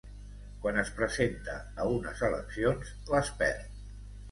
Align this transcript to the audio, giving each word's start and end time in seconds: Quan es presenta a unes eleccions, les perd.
Quan 0.63 0.79
es 0.83 0.89
presenta 0.99 1.59
a 1.85 1.87
unes 1.99 2.25
eleccions, 2.31 2.91
les 3.13 3.33
perd. 3.45 3.73